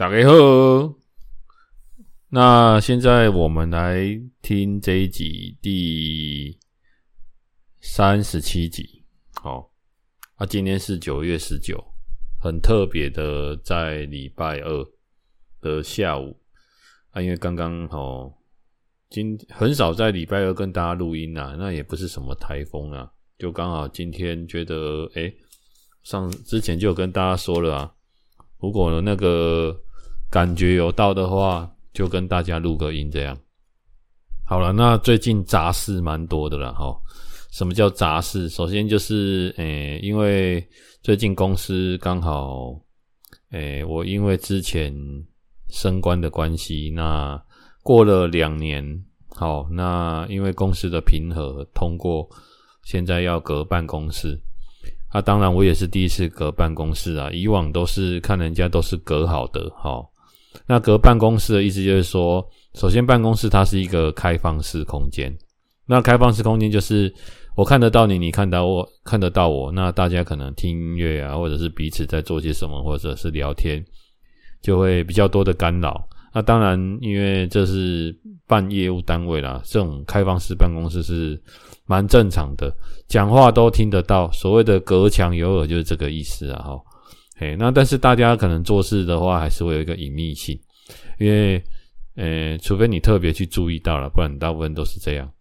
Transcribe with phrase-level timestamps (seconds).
[0.00, 0.94] 哎，hey, 大家好。
[2.30, 6.58] 那现在我们来听这一集第
[7.80, 9.04] 三十七集。
[9.34, 9.70] 好，
[10.36, 11.78] 啊，今天是九月十九，
[12.40, 14.86] 很特别的，在礼拜二
[15.60, 16.40] 的下午
[17.10, 18.32] 啊，因为刚刚好，
[19.10, 25.30] 今很少在礼拜二跟大家录音啊，那也不是什么台风啊，就刚好今天觉得，哎，
[26.02, 27.94] 上之前就有跟大家说了啊。
[28.60, 29.78] 如果那个
[30.30, 33.36] 感觉有到的话，就跟大家录个音这样。
[34.46, 36.96] 好了，那最近杂事蛮多的了哈。
[37.50, 38.48] 什么叫杂事？
[38.48, 40.64] 首先就是，诶、因为
[41.02, 42.80] 最近公司刚好，
[43.50, 44.94] 诶、我因为之前
[45.68, 47.40] 升官的关系，那
[47.82, 52.28] 过了两年，好，那因为公司的平和通过，
[52.84, 54.40] 现在要隔办公室。
[55.08, 60.06] 啊，当然我也是第一次隔办公室啊，以往都是看人家都是隔好的，齁。
[60.66, 65.32] 那隔办公室的意思就是说，首先办公室它是一个开放式空间，
[65.86, 67.12] 那开放式空间就是
[67.56, 73.84] 我看得到你，你看到我，看得到我，那大家可能听音乐啊，或者是彼此在做些什么，或者是聊天，
[74.62, 76.08] 就会比较多的干扰。
[76.32, 81.40] 那当然，因为这是办业务单位啦，这种开放式办公室是
[81.86, 82.72] 蛮正常的，
[83.08, 84.30] 讲话都听得到。
[84.30, 86.80] 所谓的隔墙有耳，就是这个意思啊，哈。
[87.40, 90.60] 嘿，那但是大家可能做事的话，还是会有一个隐秘性，
[91.18, 91.62] 因为，
[92.14, 95.32] 呃，除非你特别去注意到了，不然大部分都是这样。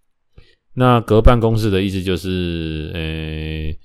[0.74, 3.76] 那隔办公室的意思就是，呃，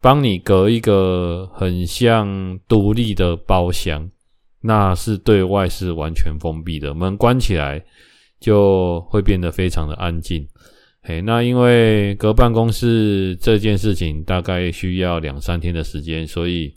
[0.00, 4.10] 帮你隔一个很像独立的包厢。
[4.62, 7.84] 那是对外是完全封闭的，门关起来
[8.40, 10.48] 就会变得非常的安静。
[11.02, 16.72] 嘿，那因为隔办公室这件事情大概需要两三天的时间，所以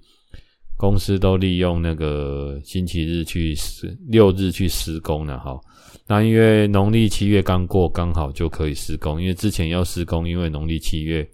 [0.78, 5.60] 公司都利用那个星期日去施六日去施工了哈。
[6.08, 11.28] 那因为农历七月刚过，刚好就可以施工，因为之前要施工，因为农历七月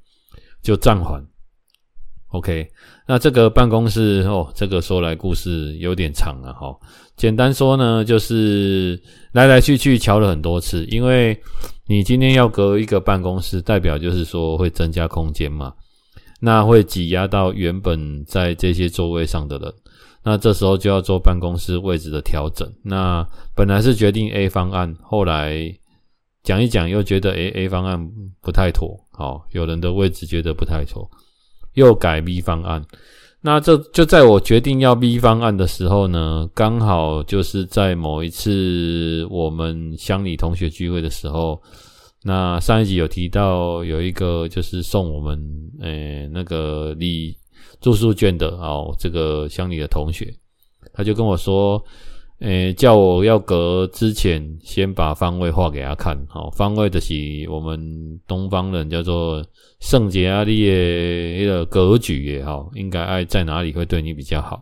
[0.61, 1.23] 就暂缓。
[2.29, 2.67] OK，
[3.07, 6.75] 那这个办公室哦，这个说来故事有点长了哈。
[7.15, 8.99] 简单说呢，就是
[9.33, 11.39] 来来去去乔了很多次，因为
[11.85, 15.71] 你今天要隔一个办公室，代表就是说会增加空间嘛，
[16.45, 19.73] 那会挤压到原本在这些座位上的人，
[20.23, 22.69] 那这时候就要做办公室位置的调整。
[22.83, 25.73] 那本来是决定 A 方案，后来
[26.43, 28.11] 讲一讲又觉得诶 A 方案
[28.41, 31.09] 不太妥，好，有人的位置觉得不太妥。
[31.75, 32.85] 又改 B 方案，
[33.39, 41.59] 那这就在我决定要 B 方案的时候呢，刚好就是在某一次我们乡里同学聚会的时候，
[42.23, 45.39] 那上一集有提到有一个就是送我们
[45.81, 47.35] 诶、那个礼
[47.81, 50.33] 住宿券的哦，这个乡里的同学，
[50.93, 51.83] 他就跟我说。
[52.39, 57.13] 诶、叫我要隔之前先把方位画给他看，好，方位的是
[57.49, 59.41] 我们东方人叫做
[59.79, 64.61] 圣洁阿利的一个格局也好，应该爱在哪里会对你比较好。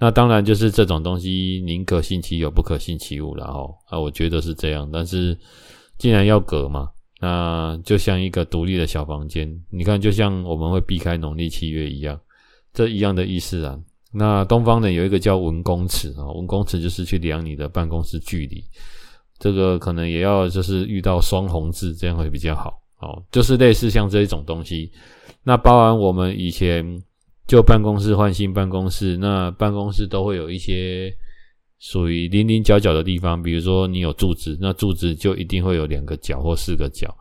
[0.00, 3.60] 那当然就是这种东西，宁可信其有，不可信其无了哈。
[3.90, 4.88] 啊，我觉得是这样。
[4.92, 5.38] 但是
[6.00, 6.88] 既然要隔嘛，
[7.20, 12.18] 那就像一个独立的小房间，你看，就像我们会避开农历七月一样，
[12.72, 13.78] 这一样的意思啊。
[14.10, 18.64] 那东方呢，有一个叫文公尺啊，文公尺就是去量你的办公室距离，
[19.38, 24.90] 这个可能也要就是遇到双红字，这样会比较好哦，就是类似像这一种东西。
[25.42, 26.82] 那包含我们以前
[27.46, 31.14] 旧办公室换新办公室，那办公室都会有一些
[31.80, 37.12] 属于棱棱角角的地方，比如说你有柱子，那柱子就一定会有两个角或四个角，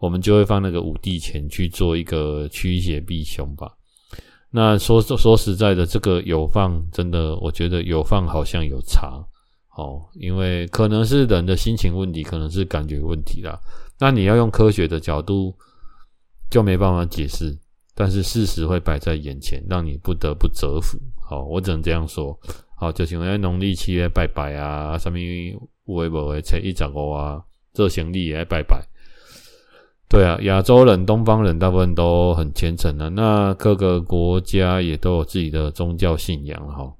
[0.00, 3.70] 我们就会放那个五帝钱去做一个驱邪避凶吧。
[4.50, 9.20] 那说说说实在的，这个有放真的，我觉得有放好像有差
[9.76, 13.58] 哦，因为可能是人的心情问题，可能是感觉问题啦。
[13.98, 15.52] 那你要用科学的角度，
[16.48, 17.58] 就没办法解释。
[17.96, 20.98] 但是事实会摆在眼前，让你不得不折服。
[21.20, 22.38] 好，我只能这样说。
[22.76, 27.42] 好，就是因为农历七月拜拜啊，什么有的没的初一十五啊，
[27.72, 28.82] 做生意也拜拜。
[30.08, 33.10] 对啊，亚洲人、东方人大部分都很虔诚的。
[33.10, 36.92] 那各个国家也都有自己的宗教信仰哈，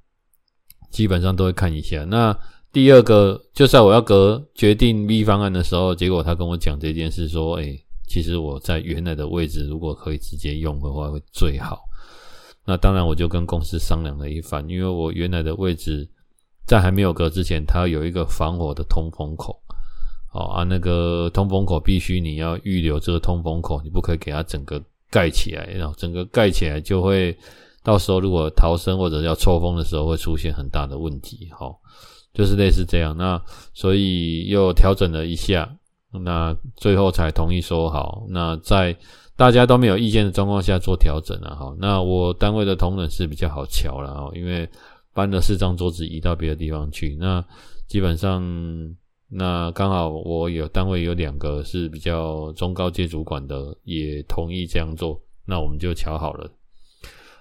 [0.90, 2.04] 基本上都会看一下。
[2.04, 2.36] 那
[2.72, 11.82] 第二个，就在我要隔决定 B 方案的时候，结果他跟我讲这件事，说：“诶，其实我在原来的位置，如果可以直接用的话，会最好。”
[12.66, 16.08] 那当然，我就跟公司商量了一番，因为我原来的位置
[16.66, 19.60] 在还没有隔之前，它有一个防火的通风口。
[20.32, 27.36] 哦啊，那个通风口必须你要预留这个通风口，你不可以给它整个盖起来，然后整个盖起来就会
[27.84, 31.48] 到时候如果逃生或者要抽风的时候，会出现很大的问题。
[31.56, 31.78] 好，
[32.32, 33.16] 就是类似这样。
[33.16, 33.40] 那
[33.74, 35.72] 所以又调整了一下，
[36.10, 38.26] 那最后才同意说好。
[38.28, 38.96] 那在
[39.36, 41.56] 大家都没有意见的状况下做调整了。
[41.60, 44.68] 齁，那我单位的同仁是比较好瞧了齁，因为
[45.12, 47.16] 搬了四张桌子移到别的地方去。
[47.20, 47.44] 那
[47.88, 48.42] 基本上，
[49.28, 55.20] 那刚好我有单位有两个是比较中高阶主管的，也同意这样做。
[55.46, 56.48] 那我们就瞧好了。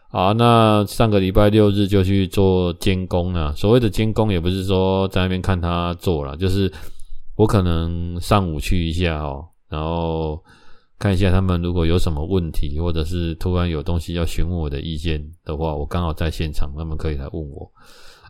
[0.10, 3.56] 好，那上个礼拜六日就去做监工了。
[3.56, 6.72] 所谓的监工，也不是说在那边看他做了，就是
[7.36, 10.44] 我可能上午去一下哦，然后
[11.04, 17.70] 看一下他们如果有什么问题，或者是突然有东西要询问我的意见的话，我刚好在现场，他们可以来问我。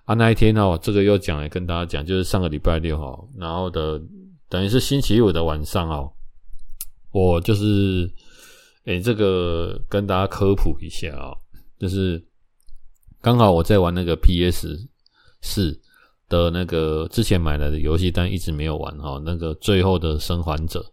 [0.06, 4.02] 啊，那一天哦，这个又讲来跟大家讲，就是上个礼拜六哦，然后的
[4.50, 6.12] 等于是星期五的晚上哦，
[7.12, 8.12] 我就是
[8.86, 11.38] 诶，这个跟大家科普一下哦。
[11.78, 12.20] 就是
[13.22, 14.80] 刚好我在玩那个 PS
[15.42, 15.80] 四
[16.28, 19.22] 的那个之前买来的游戏，但一直没有玩哈。
[19.24, 20.84] 那个最后的生还者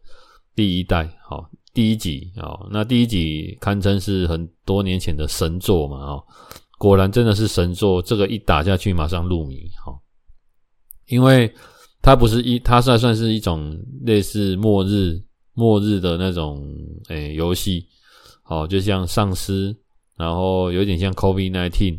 [0.55, 6.25] 第一代，好，第一集啊，那第一集堪称是很多年前的神作嘛，哦，
[6.79, 8.03] 果然真的是神作。
[8.03, 9.93] 这个一打下去马上入迷，哈，
[11.07, 11.53] 因为
[12.03, 15.21] 它不是一，它算算是一种类似末日
[15.55, 16.67] 末日的那种
[17.09, 17.87] 诶游戏，
[18.43, 19.77] 好，就像丧尸。
[20.17, 21.99] 然后有点像 COVID nineteen，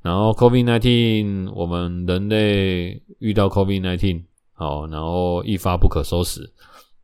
[0.00, 4.24] 然后 COVID nineteen，我们人类遇到 COVID nineteen，
[4.54, 6.40] 好，然后一发不可收拾，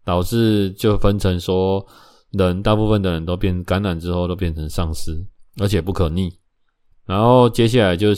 [0.07, 1.85] 导致就分成说，
[2.31, 5.13] 人大部分的人都变感染之后都变成丧尸，
[5.61, 6.33] 而且不可逆。
[7.05, 8.09] 然后接下来就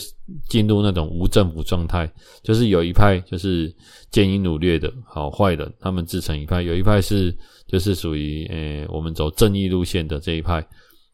[0.47, 3.71] 进入那种无政府状态，就是有一派就是
[4.09, 7.35] 奸淫掳掠的好坏人，他们自成一派；有一派是
[7.67, 10.67] 就是属于诶我们走正义路线的这一派。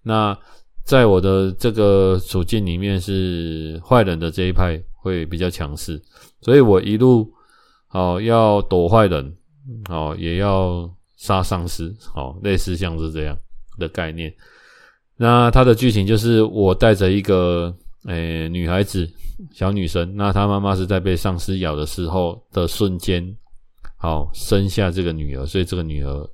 [0.03, 0.37] 那
[0.85, 6.01] 在我的这个处境里面，是坏人的这一派会比较强势，
[6.41, 7.29] 所以我一路
[7.91, 9.35] 哦要躲坏人，
[9.89, 13.37] 哦也要杀丧尸，哦类似像是这样
[13.77, 14.33] 的概念。
[15.17, 17.75] 那它的剧情就是我带着一个
[18.05, 19.09] 诶女孩子
[19.53, 23.35] 小女生，那她妈妈是在被丧尸咬的时候的瞬间，
[23.97, 26.29] 好生下这个女儿，所以这个女儿。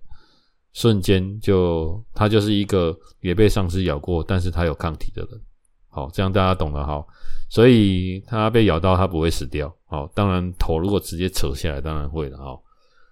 [0.73, 5.41] 瞬间就她就是一个也被丧尸咬过，但是她有抗体的人。
[5.89, 7.05] 好，这样大家懂了哈。
[7.49, 9.69] 所以他被咬到，他不会死掉。
[9.85, 12.57] 好，当然头如果直接扯下来，当然会了哈。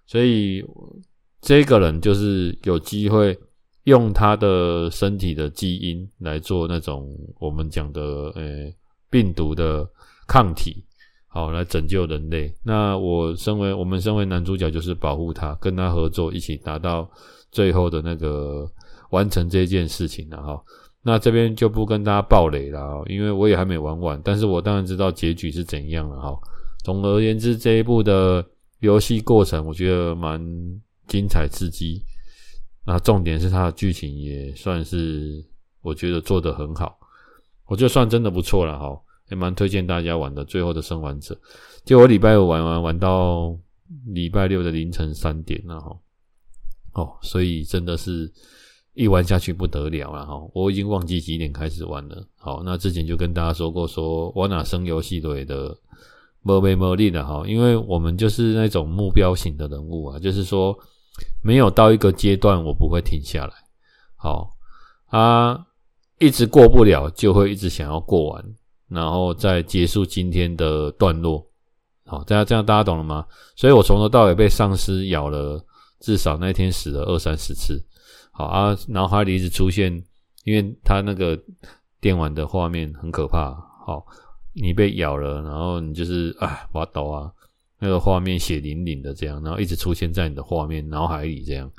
[0.10, 0.66] 所以
[1.40, 3.38] 这个人就是有机会
[3.84, 7.08] 用他的身体的基因来做那种
[7.40, 8.02] 我们讲的
[8.36, 8.74] 呃
[9.12, 9.88] 病毒的
[10.28, 10.84] 抗体，
[11.28, 12.52] 好来拯救人类。
[12.64, 17.08] 那我身为我们身为男主角，就是保护他，跟他合作，一起达到。
[17.52, 18.70] 最后的那个
[19.10, 20.64] 完成这件事情了哈，
[21.02, 26.40] 那这边就不跟大家爆雷了，因为我也还没玩完，但是我当然知道结局是怎样了哈。
[26.84, 28.46] 总而言之，这一部的
[28.80, 30.40] 游戏过程我觉得蛮
[31.08, 32.02] 精彩刺激，
[32.86, 35.44] 那重点是它的剧情也算是
[35.82, 36.98] 我觉得做得很好，
[37.66, 41.36] 我觉得算真的不错了哈，也蛮推荐大家玩的《最后的生还者》。
[41.86, 43.58] 就我礼拜五玩玩玩到
[44.08, 45.98] 礼拜六的凌晨三点了哈。
[46.94, 48.32] 哦，所以真的是
[48.94, 50.34] 一玩下去不得了了哈！
[50.54, 52.28] 我已经忘记几点开始玩了。
[52.36, 55.78] 好，那之前就跟大家说过，说玩哪生游戏类的
[56.42, 60.78] 没没没力的哈，因为我们就是那种目标型的人物啊，就是说
[61.42, 63.54] 没有到一个阶段我不会停下来。
[64.16, 64.50] 好，
[65.08, 65.60] 啊，
[66.20, 68.46] 一直过不了就会一直想要过完，
[68.88, 71.46] 然后再结束今天的段落。
[72.06, 73.26] 好，这样这样大家懂了吗？
[73.56, 75.64] 所以我从头到尾被丧尸咬了。
[76.02, 77.78] 至少那天死了二三十次，
[78.32, 79.92] 好啊，脑海里一直出现，
[80.46, 81.38] 因为他那个
[82.00, 83.52] 电玩的画面很可怕，
[83.86, 84.06] 好，
[84.62, 87.32] 你被咬了，然后你就是啊，滑倒啊，
[87.80, 91.72] 那个画面血淋淋的这样，然后一直出现在你的画面脑海里这样，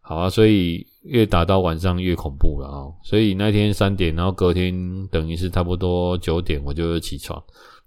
[0.00, 4.74] 好啊，所以越打到晚上越恐怖了啊，所以那天三点，然后隔天
[5.08, 7.42] 等于是差不多九点我就起床，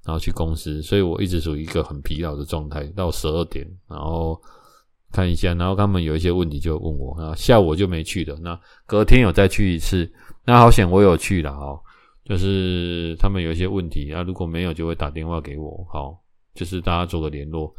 [0.06, 4.42] 然后去公司，所以我一直属于一个很疲劳的状态，到十二点，然后。
[5.14, 8.34] 看一下，然后他们有一些问题就问我，啊，下午我就没去的。
[8.40, 10.10] 那隔天有再去一次，
[10.46, 11.76] 那好险我有去了啊，
[12.32, 16.18] 就是他们有一些问题啊，如果没有就会打电话给我，好，
[16.54, 17.76] 就是大家做个联络。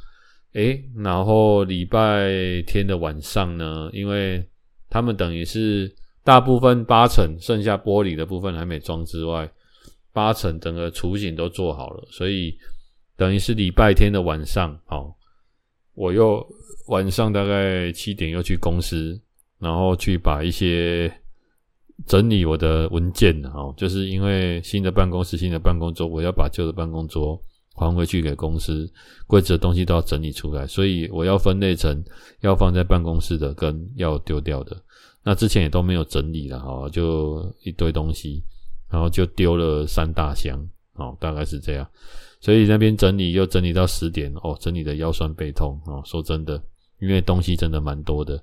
[0.52, 4.46] 诶，然后礼拜天的晚上呢，因为
[4.90, 5.90] 他们等于是
[6.22, 9.50] 大部分八成剩下玻璃的部分还没装之外，
[10.12, 12.54] 八成整个雏形都做好了，所以
[13.16, 15.16] 等于是礼拜天的晚上，好，
[15.94, 16.46] 我又。
[16.88, 19.18] 晚上大概七点又去公司，
[19.60, 21.10] 然后去把一些
[22.06, 27.40] 整理我的文件哦，就是因为新的办公室、新的办公桌，我要把旧的办公桌
[27.74, 28.90] 还回去给公司，
[29.26, 32.04] 柜子的东西都要整理出来，所以我要分类成
[32.40, 34.76] 要放在办公室的跟要丢掉的。
[35.24, 38.42] 那之前也都没有整理了哈，就一堆东西，
[38.90, 40.58] 然后就丢了三大箱
[40.94, 41.88] 哦，大概是这样。
[42.40, 46.02] 所以那边整理又整理到十点哦，整理的腰酸背痛哦。
[46.04, 46.60] 说真的，
[47.00, 48.42] 因为东西真的蛮多的。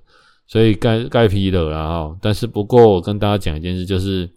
[0.50, 4.28] 所以该该批了啦哈，但是不过我跟大家讲一件事，就是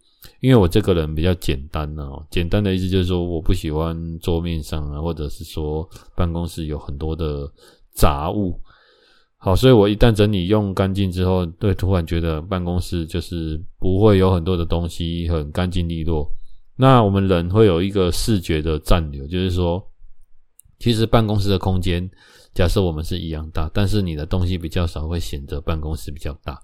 [0.42, 7.52] 因为我这个人比较简单哦，简单的意思就是说我不喜欢桌面上啊，或者是说办公室有很多的
[7.96, 8.62] 杂物。
[9.38, 16.32] 好，所以我一旦整理用干净之后，对，突然觉得办公室就是不会有很多的东西，很干净利落。
[16.76, 19.84] 那我们人会有一个视觉的暂留，就是说，
[20.78, 22.08] 其实办公室的空间。
[22.54, 26.60] 假设我们是一样大，但是你的东西比较少，会显得办公室比较大。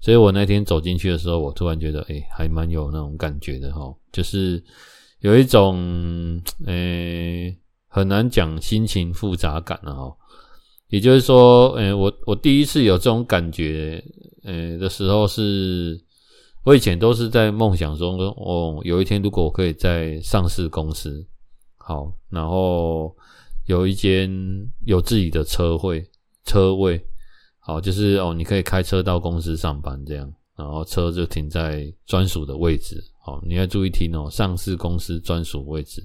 [0.00, 4.62] 所以我那天走进去的时候，我突然觉得，诶，还蛮有那种感觉的哈，就是
[5.20, 7.56] 有一种， 诶，
[7.88, 10.16] 很难讲心情复杂感了哈。
[10.88, 14.02] 也就是说，诶，我我第一次有这种感觉，
[14.44, 15.98] 诶的时候是，
[16.64, 21.26] 我以前都是在梦想中，哦，有一天如果我可以在上市公司，
[21.78, 23.14] 好，然后。
[23.70, 24.28] 有一间
[24.84, 26.04] 有自己的车位，
[26.44, 27.00] 车位
[27.60, 33.00] 好，就是哦，你可以开车到公司上班这样，然后车就停在专属的位置。
[33.24, 36.04] 好，你要注意听哦，上市公司专属位置，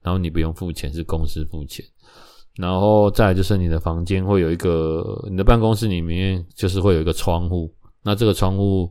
[0.00, 1.84] 然后你不用付钱，是公司付钱。
[2.56, 7.70] 然后再来就是你的房间会有一个，你的办公室里面就是会有一个窗户，
[8.02, 8.90] 那这个窗户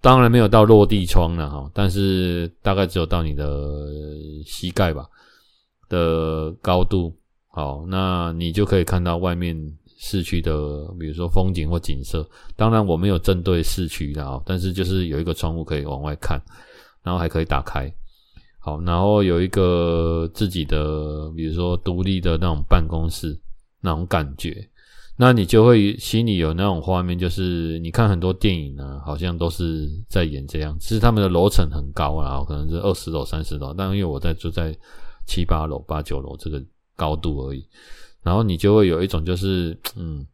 [0.00, 3.86] 当然没有到落地窗了哈，但是大概只有到你的
[4.44, 5.06] 膝盖吧
[5.88, 7.16] 的高度。
[7.54, 9.54] 好，那你就可以看到外面
[9.98, 12.26] 市区的，比如说风景或景色。
[12.56, 16.40] 当然我没有针对市区的啊，但是就是有一个窗户可以往外看，
[17.02, 17.92] 然后还可以打开。
[18.58, 23.38] 好，然后有一个自己的，比如说独立的那种办公室
[23.82, 24.66] 那种感觉，
[25.18, 30.74] 那你就会心里有那种画面，就是你看很多电影呢，好像都是在演这样。
[30.80, 34.74] 其实他们的楼层很高啊，可能是二十楼、三十楼，但因为我在住在
[35.26, 36.58] 七八楼、八九楼这个。
[36.96, 37.66] 高度而已，
[38.22, 40.24] 然后你就会有一种就是，嗯，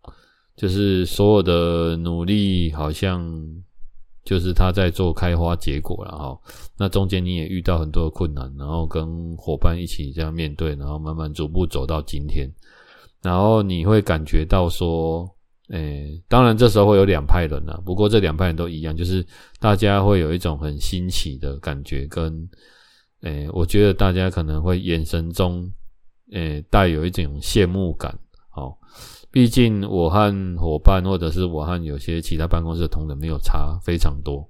[0.57, 3.25] 就是所有的努力好像
[4.25, 6.38] 就是他在做开花结果了哈。
[6.77, 12.53] 那中间你也遇到很多困难，然后跟伙伴一起这样面对，然后慢慢逐步走到今天。
[13.23, 15.29] 然后你会感觉到说，
[15.71, 19.27] 诶，当然这时候会有两派人啊，不过这两派人都一样，就是
[19.59, 22.49] 大家会有一种很新奇的感觉，跟
[23.23, 25.73] 诶，我觉得大家可能会眼神中。
[26.32, 28.18] 诶，带有一种羡慕感，
[28.54, 28.76] 哦，
[29.30, 34.47] 毕竟我和伙伴，或者是我和有些其他办公室的同仁没有差非常多，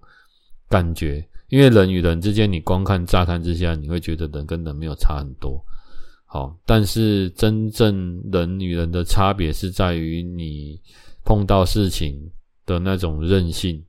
[0.68, 5.64] 感觉，因为人与人之间，你光看乍看之下，你会觉得人跟人没有差很多，
[6.26, 10.80] 好，但是真正人与人的差别是在于你
[11.24, 12.30] 碰到事情
[12.66, 13.84] 的那种韧性，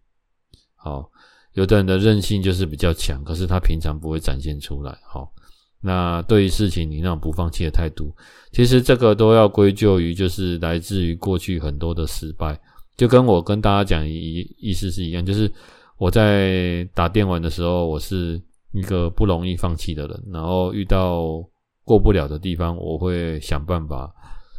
[0.75, 1.09] 好，
[1.53, 5.33] 有的人的韧性就是比较强，可是他平常不会展现出来，好。
[5.81, 8.13] 那对于事情，你那种不放弃的态度，
[8.51, 12.59] 其实这个都要归咎于，就是来自于过去很多的失败。
[12.97, 15.49] 就跟我跟大家讲一意思是一样，就是
[15.97, 18.41] 我在打电玩的时候，我是
[18.73, 20.23] 一个不容易放弃的人。
[20.33, 21.41] 然后遇到
[21.85, 24.13] 过不了的地方，我会想办法，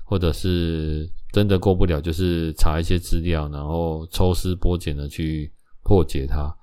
[0.06, 6.56] 或者是真的过不了，就是查一些资料，然后抽丝剥茧的去破解它。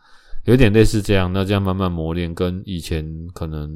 [0.48, 3.70] 有点类似这样，那这样慢慢磨练，跟以前可能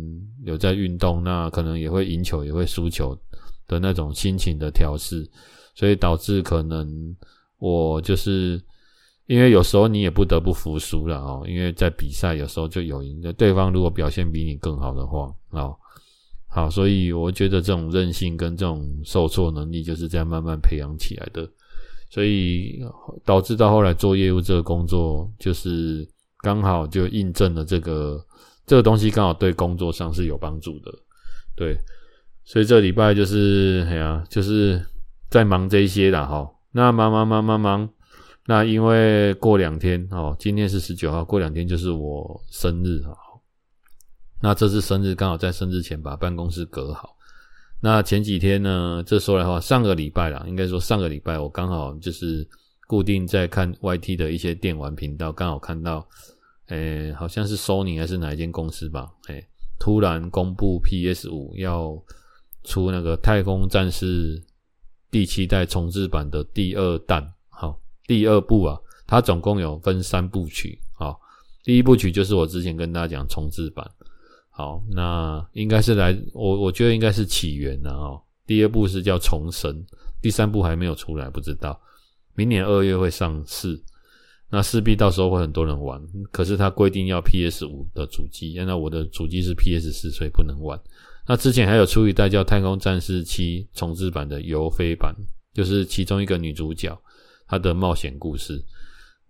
[0.45, 3.13] 有在运动，那可能也会赢球，也会输球
[3.67, 5.29] 的那种心情的调试，
[5.75, 7.13] 所以导致可能
[7.59, 8.57] 我就是
[9.25, 15.75] 因为有时候你也不得不服输了哦，因为在比赛有时候就有赢，那对方如果表现比你更好的话哦，
[16.47, 21.45] 好，所以我觉得这种韧性跟这种受挫能力就是这样慢慢培养起来的，
[22.09, 22.79] 所以
[23.25, 26.07] 导致到后来做业务这个工作就是。
[26.41, 28.19] 刚好就印证了这个
[28.65, 30.91] 这个东西，刚好对工作上是有帮助的，
[31.55, 31.77] 对，
[32.43, 34.83] 所以这礼拜就是哎呀，就是
[35.29, 36.49] 在忙这些啦哈。
[36.71, 37.89] 那忙忙忙忙忙，
[38.45, 43.15] 那因为过两天哦，今天是十九号，过两天就是我生日哈。
[44.41, 47.15] 那这次生日刚好在生日前把办公室隔好。
[47.81, 52.47] 那前几天呢，这说来话，上个礼拜啦，应该说上个礼拜我刚好就是。
[52.87, 56.05] 固定在看 YT 的一些电玩频道，刚好看到，
[56.71, 59.45] 诶、好像是 Sony 还是哪一间公司吧，诶、
[59.77, 62.01] 突然公布 PS 五要
[62.63, 64.39] 出那个《太空战士》
[65.11, 71.19] 第七代重置版的第二弹，好，第二部啊，它总共有分三部曲，好，
[71.63, 73.85] 第一部曲就是我之前跟大家讲重制版。
[74.49, 78.21] 好，那应该是来我我觉得应该是起源的哦。
[78.45, 79.83] 第二部是叫重生，
[80.21, 81.79] 第三部还没有出来，不知道。
[82.35, 83.81] 明年二月会上市，
[84.51, 85.99] 那势必到时候会很多人玩。
[86.31, 90.79] 可是它规定要 PS 五的主机，那我的主机是 PS 四，所以不能玩。
[91.25, 95.15] 那之前还有出一代叫《太空战士七》重制版的游飞版，
[95.53, 96.99] 就是其中一个女主角
[97.47, 98.63] 她的冒险故事。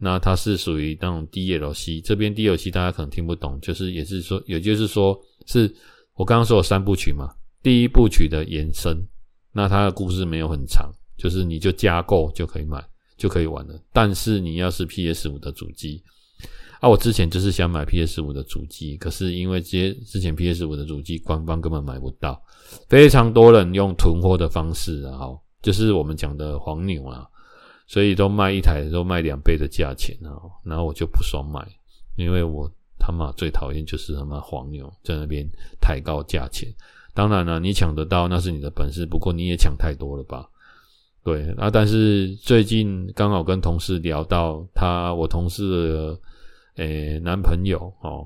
[0.03, 5.71] 那它是属于那种 DLC，这边 DLC 大家可能听不懂，就是也是说，也就是说是
[6.15, 7.29] 我刚刚说的三部曲嘛，
[7.61, 8.97] 第一部曲的延伸。
[9.53, 12.83] 那它的故事没有很长，就是你就加购就可以买，
[13.21, 13.79] 就可以玩了。
[13.93, 16.01] 但是你要是 PS 五的主机。
[16.79, 22.41] 啊，我之前就是想买 PS 五的主机，可是因为这些之前 PS 五的主机官方根本买不到，
[22.89, 27.27] 非常多人用囤货的方式，然后就是我们讲的黄牛啊，
[27.85, 30.33] 所以都卖一台都卖两倍的价钱啊，
[30.65, 31.63] 然后我就不爽买，
[32.15, 35.47] 因为我他妈最讨厌就是他妈黄牛在那边
[35.79, 36.67] 抬高价钱。
[37.13, 40.49] 当然了，你抢得到那是你的本事，不过你也抢太多了吧？
[41.23, 46.19] 对啊，但是最近刚好跟同事聊到他，我同事的。
[46.77, 48.25] 诶、男朋友哦，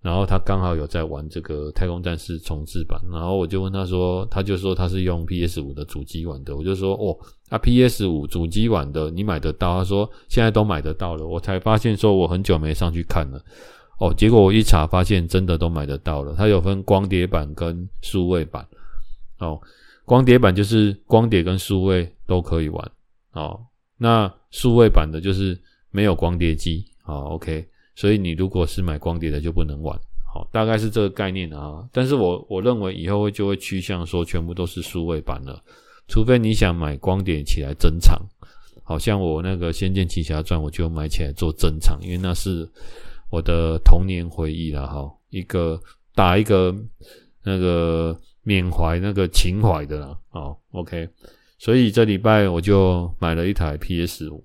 [0.00, 7.14] 然后他刚好有在玩这个《太空战士》重置版，然后我就问他说，他就说他是用 PS 五的主机玩的，我就说哦，
[7.50, 9.78] 那 PS 五主机玩的你买得到？
[9.78, 13.38] 他说现在都买得到了，我才发现说我很久没上去看了，
[13.98, 18.66] 哦，结果我一查发现真的都买得到了，它有分光碟版跟数位版，
[19.38, 19.60] 哦，
[20.10, 22.92] 光碟版就是光碟跟数位都可以玩，
[23.30, 23.60] 哦，
[23.96, 25.56] 那数位版的就是
[25.92, 26.84] 没有光碟机。
[27.00, 29.96] 好，OK，所以你如果是买光碟的就不能玩，
[30.26, 31.88] 好，大概是这个概念啊。
[31.92, 35.62] 但是我我认为以后会就会趋向说全部都是数位版了，
[36.08, 38.20] 除非你想买光碟起来珍藏，
[38.82, 42.68] 好像我那个《仙剑奇侠传》我就买起来做珍藏，因为那是
[43.30, 45.80] 我的童年回忆了哈，一个
[46.16, 46.74] 打一个
[47.44, 51.08] 那个缅怀那个情怀的啦，好，OK，
[51.58, 54.44] 所以这礼拜我就买了一台 PS 五，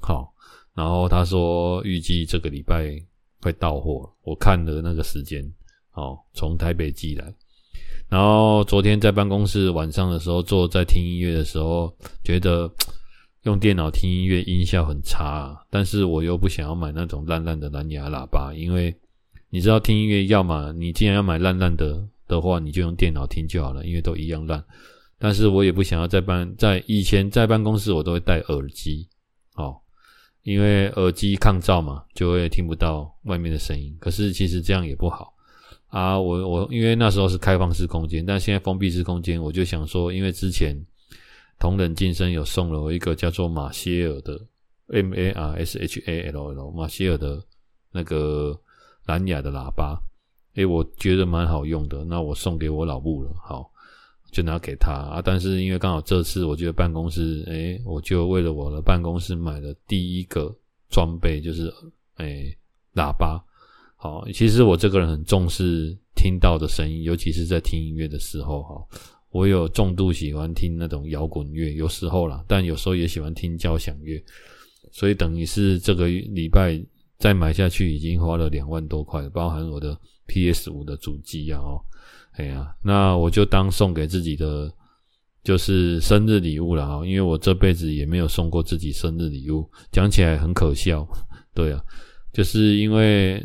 [0.00, 0.32] 好。
[0.74, 3.00] 然后他说预计这个礼拜
[3.40, 5.40] 会到货，我看了那个时间，
[5.92, 7.32] 哦，从台北寄来。
[8.08, 12.68] 然后昨天在办公室晚上的时候坐在听音乐的时候，觉得
[13.42, 18.92] 用电脑听音乐音效很差，但是我又不想要买那种烂烂的蓝牙喇叭，因为
[19.50, 24.64] 你知道听音乐要么，你既然要买烂烂的的话，你就用电脑听就好了，因为都一样烂。
[25.18, 29.08] 但是我也不想要在办在以前在办公室我都会戴耳机，
[29.54, 29.80] 哦。
[30.42, 33.96] 因为耳机抗噪嘛，就会听不到外面的声音。
[33.98, 35.32] 可是其实这样也不好
[35.86, 36.20] 啊。
[36.20, 40.76] 我我因为那时候是开放式空间，但现在封闭式空间，我就想说，因为之前
[41.58, 44.38] 同人晋升有送了我一个叫做马歇尔的
[44.88, 47.42] M A R S H A L L 马歇尔的
[47.90, 48.54] 那个
[49.06, 49.98] 蓝牙的喇叭，
[50.54, 53.70] 诶，我觉得蛮好用的，那我送给我老母了，好。
[54.32, 60.52] 就拿给他啊，但是因为刚好这次我觉得办公室，诶，我就为了我的办公室买了第一个
[60.90, 61.72] 装备，就是
[62.16, 62.52] 诶
[62.94, 63.40] 喇叭。
[63.94, 68.84] 好，其实我这个人很重视听到的声音，尤其是在听音乐的时候，哈，
[69.30, 74.20] 我有重度喜欢听那种摇滚乐，有时候啦，但有时候也喜欢听交响乐，
[74.90, 76.84] 所以等于是这个礼拜
[77.18, 81.80] 再买下去，已经花了两万多块，包含我的 PS 五的主机啊，哦。
[82.32, 84.72] 哎呀，那我就当送给自己的
[85.44, 91.06] 就是生日礼物了哈，因为我这辈子也没有送过自己生日礼物，讲起来很可笑。
[91.54, 91.80] 对啊，
[92.32, 93.40] 就是因为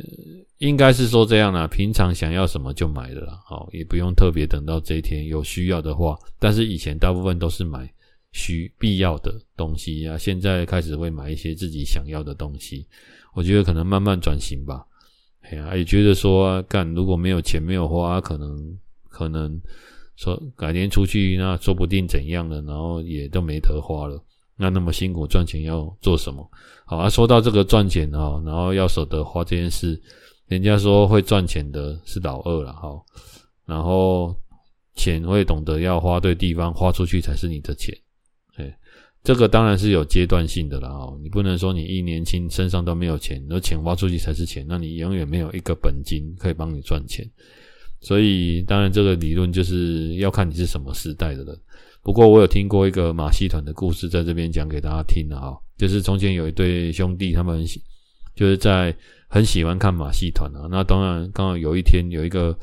[0.58, 6.18] 应该是说这样啦，平常想要什么就买的啦，好，也不用特别等到这一天有需要的话。
[6.40, 7.88] 但是以前大部分都是买
[8.32, 12.88] 需必要的东西啊，现在开始会买一些自己想要的东西。
[13.36, 14.84] 我觉得可能慢慢转型吧。
[15.52, 18.78] 哎呀，也觉得说干如果没有钱没有花，可能
[19.10, 19.60] 可能
[20.16, 24.24] 说改天出去，那说不定怎样的，然后也都没得花了。
[24.56, 26.48] 那那么辛苦赚钱要做什么？
[26.86, 30.00] 好啊，说到这个赚钱啊，然后要舍得花这件事，
[30.48, 32.90] 人家说会赚钱的是老二了哈。
[33.66, 34.36] 然后
[34.96, 37.96] 钱会懂得要花对地方，花出去才是你的钱。
[39.22, 47.30] 这个当然是有阶段性的啦，哦，你不能说你一年轻身上都没有钱，而钱花出去才是钱，那你永远没有一个本金可以帮你赚钱。
[48.02, 51.60] 所以，当然这个理论就是要看你是什么时代的人。
[52.02, 57.82] 不过，我有听过一个马戏团的故事，在这边讲给大家听了哈，就是从前有一对兄弟，他们很喜
[58.38, 58.96] 就是在
[59.28, 60.66] 很喜欢看马戏团啊。
[60.72, 62.58] 那当然，刚好有一天有一个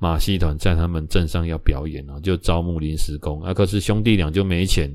[0.00, 4.90] 马戏团在他们镇上要表演啊，就招募临时工啊，可是兄弟俩就没钱。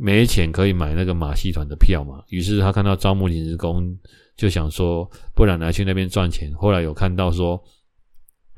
[0.00, 3.98] 没钱可以买那个马戏团的票嘛，于是他看到招募临时工，
[4.36, 6.52] 就想说，不然来去那边赚钱。
[6.54, 7.60] 后来有看到说，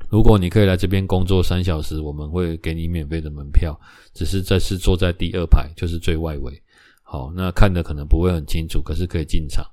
[0.09, 3.79] 如果你可以来这边工作三小时，我们会给你免费的门票，
[4.13, 6.61] 只是这次坐在第二排，就是最外围。
[7.01, 9.65] 好，那看的可能不会很清楚，可是可以进场。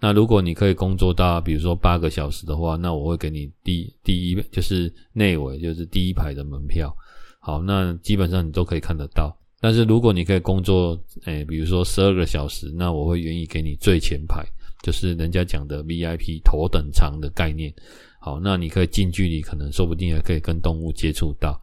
[0.00, 6.92] 那如果你可以工作到，比如说八个小时的话，那我会给你第第一就是内围，就是第一排的门票。
[7.38, 9.36] 好，那基本上你都可以看得到。
[9.62, 14.44] 但是如果你可以工作，诶，比如说十二个小时，那我会愿意给你最前排，
[14.82, 17.72] 就是人家讲的 VIP 头等舱的概念。
[18.18, 21.62] 好，那你可以近距离，可能说不定还可以跟动物接触到。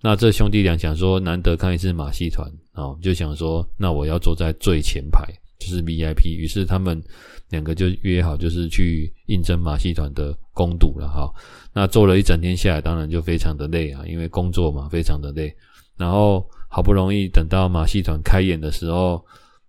[0.00, 5.24] 那这兄弟俩想说，难得看一次马戏团，哦，就想说，那我要坐在最前排，
[5.60, 6.36] 就是 VIP。
[6.36, 7.00] 于是他们
[7.50, 11.32] 两个就约好，就是去应征马戏团的工读了哈。
[11.72, 15.54] 那做了一整天下来，当然就非常的累啊，因为工作嘛，非常的累。
[15.96, 16.44] 然后。
[16.76, 19.24] 好不容易等到马戏团开演的时候，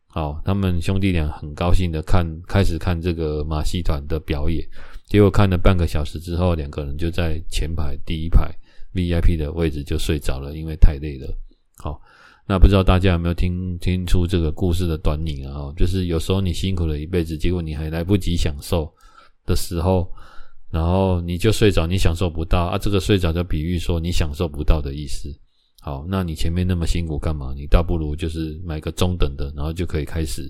[0.07, 4.67] 好，他们兄弟俩很高兴的看，开始看这个马戏团的表演。
[5.05, 8.53] 结果看了半个小时之后，两个人就在前排第一排
[8.93, 11.33] VIP 的位置就睡着了，因为太累了。
[11.77, 11.97] 好，
[12.45, 15.71] 那不知道大家有没有听听出这个故事的端倪啊？
[15.77, 18.93] 就是有时候你辛苦了一辈子，结果你还来不及享受
[19.45, 20.11] 的时候，
[20.69, 22.77] 然后你就睡着，你享受不到啊。
[22.77, 25.33] 这个睡着就比喻说你享受不到的意思。
[25.87, 27.53] 好，那你前面那么辛苦干嘛？
[27.55, 30.43] 你倒不如就是买个中等的，然后就可以开始，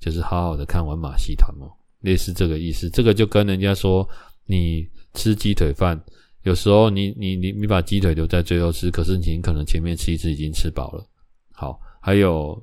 [0.00, 1.68] 就是好好的看完马戏团嘛，
[2.00, 2.90] 类似这个意思。
[2.90, 4.04] 这个就跟人家说，
[4.44, 5.96] 你吃鸡腿饭，
[6.42, 11.08] 有时候你你你你把鸡腿留在最后吃，可是你可能前面吃一次已经吃饱了。
[11.52, 12.60] 好，还有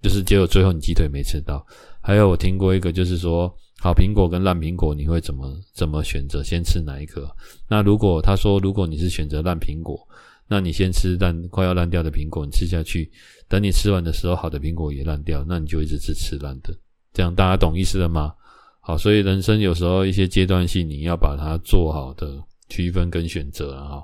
[0.00, 1.62] 就是结果最后你鸡腿没吃到。
[2.00, 6.42] 还有我听过一个，就是说好苹果跟烂苹果，你会怎么怎么选择？
[6.42, 7.28] 先吃哪一个？
[7.68, 10.08] 那如果他说，如果你是选择烂苹果。
[10.48, 13.10] 那你先吃烂快要烂掉的苹果，你吃下去，
[13.48, 16.74] 等你吃完的时候，好的苹果也烂掉，那你就一直吃吃烂的，
[17.12, 18.34] 这样大家懂意思了吗？
[18.80, 24.02] 好，所以人生有时候一些阶段性，你要把它做好的区分跟选择啊。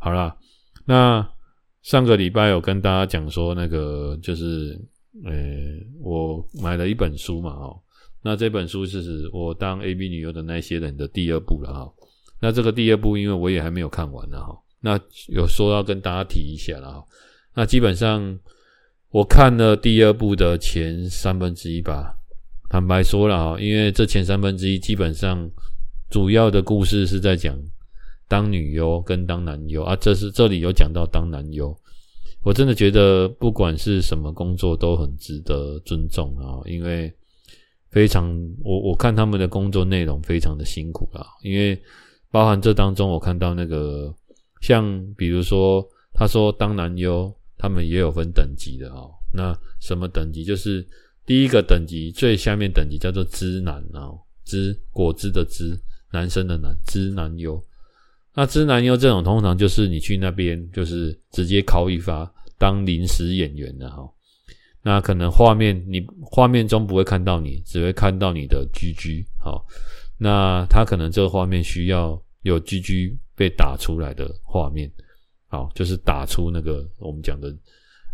[0.00, 0.36] 好啦，
[0.84, 1.24] 那
[1.82, 4.76] 上个礼拜有跟大家讲说，那个就是，
[5.24, 5.32] 呃，
[6.02, 7.78] 我买了一本书嘛，哦，
[8.20, 11.92] 那这本书是我当 A B 女优的那些人的第二部了哈。
[12.40, 14.58] 那这个第二部，因为我也还没有看完呢哈。
[14.84, 17.02] 那有说要跟大家提一下了，
[17.54, 18.38] 那基本上
[19.08, 22.14] 我看了第二部的前三分之一吧。
[22.68, 25.50] 坦白说了啊，因为这前三分之一基本上
[26.10, 27.58] 主要的故事是在讲
[28.28, 31.74] 当女优跟当男优啊，这是这里有讲到当男优。
[32.42, 37.10] 我真的觉得不管是什么工作都很值得尊重啊，因为
[37.90, 41.80] 非常我我看他们的工作内容非常的辛苦啊，因为
[42.30, 44.14] 包含这当中我看到那个。
[44.64, 44.82] 像
[45.14, 49.10] 比如说，他说当男优，他们也有分等级的哦。
[49.30, 50.42] 那什么等级？
[50.42, 50.82] 就是
[51.26, 55.78] 第一个等级最下面等级叫做知男哦，知果汁的汁，
[56.14, 57.62] 男生的男，知男优。
[58.32, 64.10] 那知男优这种通常就是你去那边就是直接考一发当临时演员的哈。
[64.82, 69.66] 那可能画面你画面中不会看到你，只会看到你的 GG 好。
[70.16, 73.18] 那他可能这个画面需要有 GG。
[73.36, 74.88] 被打出来的画面，
[75.48, 77.52] 好，就是打出那个我们讲的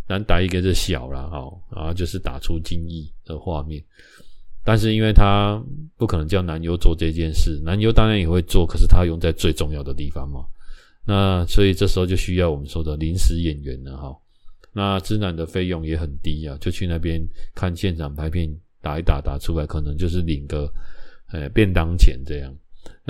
[0.08, 3.84] 难打一个是小啦，好，然后就是打出精液的画面。
[4.64, 5.62] 但是因为他
[5.98, 10.42] 不可能叫男优做这件事，男优当然也会做，可是他用在最重要的地方嘛。
[11.06, 14.16] 那所以这时候就需要我们说的临时演员了哈。
[14.72, 17.20] 那汁男的费用也很低啊，就去那边
[17.54, 20.72] 看现场拍片，打一打打出来，可能就是领个
[21.30, 22.50] 呃便当钱这样。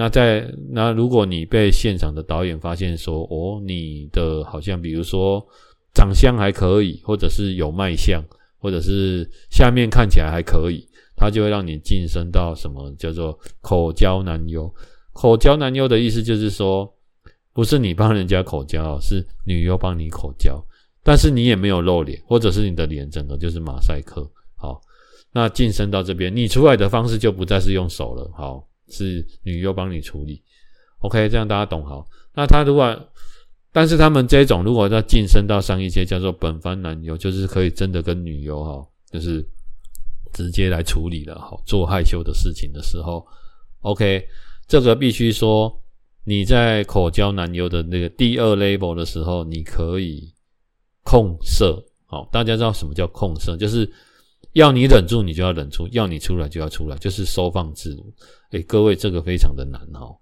[0.01, 5.47] 那在那，如果你被现场的导演发现说，哦，你的好像比如说
[5.93, 8.25] 长相还可以，或者是有卖相，
[8.59, 14.75] 或者是下面看起来还可以，他就会让你晋升到什么叫做口交男优。
[15.13, 16.91] 口交男优的意思就是说，
[17.53, 20.65] 不是你帮人家口交，是女优帮你口交，
[21.03, 24.27] 但是你也没有露脸，或者是你的脸整个就是马赛克。
[24.57, 24.81] 好，
[25.31, 28.31] 那晋升到这边，你出来的方式就不再是用手了。
[28.35, 28.67] 好。
[28.91, 30.43] 是女优帮你处理
[30.99, 32.07] ，OK，这样大家懂好。
[32.35, 33.09] 那他如果，
[33.73, 39.43] 但是他们这种如果要晋升到上一阶，叫做本番男优，就是可以真的跟女优哈，就是
[40.33, 43.27] 直接来处理了哈，做害羞的事情的时候
[43.81, 44.27] ，OK，
[44.67, 45.73] 这个必须说
[46.25, 50.33] 你在口交男优的那个第二 level 的时候，你可以
[51.05, 53.91] 控色，好，大家知道什么叫控色，就是。
[54.53, 58.13] 要你忍住，你就要忍住；要你出来，就要出来，就是收放自如。
[58.51, 60.17] 诶，各位，这个非常的难哦。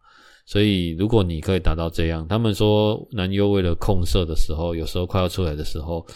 [0.44, 6.06] 所以，如果你可以达到这样，他们说男优为了控射的时候，有时候快要出来的时候，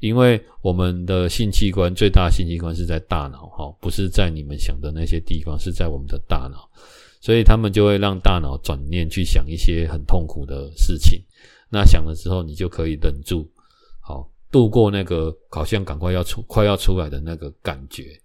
[0.00, 6.66] 因为我们的性器官最大性器官是在大脑，哈，不是在你们想的那些地方，是在我们的大脑，
[7.20, 11.22] 所以他们就会让大脑转念去想一些很痛苦的事情。
[11.70, 13.46] 那想了之后，你就可以忍住，
[14.00, 18.16] 好度过那个好像赶快要出、快要出来的那个感觉。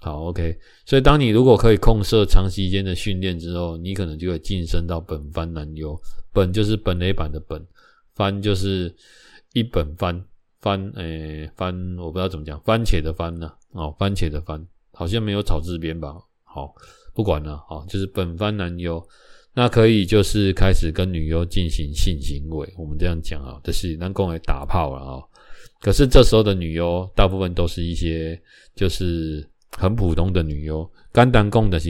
[0.00, 0.58] 好，OK。
[0.84, 5.98] 所以当你如果可以控射长时间的训练之后，你可能就会晋升到本番男优。
[6.32, 7.66] 本就是本垒板的本，
[8.14, 8.94] 番就是
[9.54, 10.22] 一本番。
[10.62, 16.14] 番诶、番我不知道怎么讲，番茄的番呢、哦，番茄的番好像没有草字边吧？
[16.44, 16.74] 好，
[17.14, 19.02] 不管了，好，就是本番男优，
[19.54, 22.70] 那可以就是开始跟女优进行性行为。
[22.76, 25.24] 我们这样讲啊，就是能够来打炮了啊。
[25.80, 28.40] 可是这时候的女优大部分都是一些
[28.74, 31.88] 就是很普通的女优，简单讲的是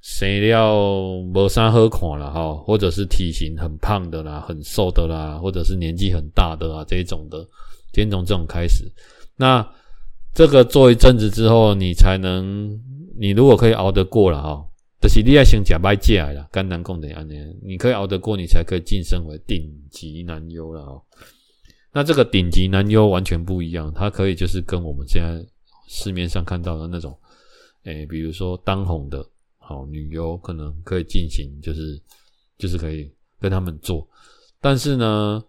[0.00, 0.76] 谁料
[1.32, 7.46] 没啥好看了哈，或者是体型很胖的啦，很瘦的啦，或者是年纪很大的啦，这一种的。
[7.94, 8.90] 先从这种开始，
[9.36, 9.62] 那
[10.32, 12.80] 这个做一阵子之后，你才能，
[13.18, 14.64] 你如果可以熬得过了哈，
[14.98, 21.02] 就是你要先假掰戒来了，肝胆共的安年，你可以熬得过，你才可以晋升为顶级男优了哈。
[21.92, 25.44] 那这个顶级男优完全不一样，他可以就是跟我们现在
[25.88, 27.16] 市面上看到的那种，
[27.84, 29.24] 诶，比如说当红的
[29.58, 32.00] 好女优，可能可以进行，就是
[32.58, 34.08] 就是可以跟他们做，
[34.60, 35.42] 但是呢。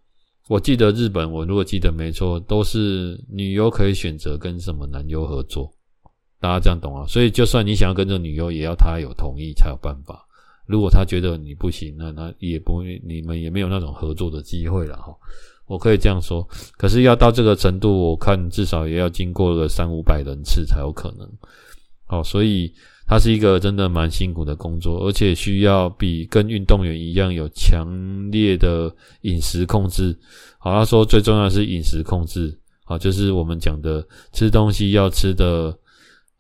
[0.50, 5.74] 我记得日本，我如果记得没错，都是女优可以选择跟什么男优合作，
[6.38, 7.08] 大家这样懂啊？
[7.08, 10.28] 所以就算你想要跟这女优，也要她有同意才有办法。
[10.66, 15.16] 如果她觉得你不行，那那也不，你们也没有那种合作的机会了哈。
[15.68, 16.48] 我可以这样说，
[16.78, 21.30] 可是要到这个程度，我看至少也要经过个三五百人次才有可能。
[22.06, 22.74] 好，所以。
[23.06, 27.86] 它是一个真的蛮辛苦的工作，而且需要比跟运动员一样有强
[28.32, 28.90] 烈的
[29.24, 30.18] 饮食控制。
[30.58, 35.78] 好，他说最重要的是饮食控制，好，就是我们讲的吃东西要吃的，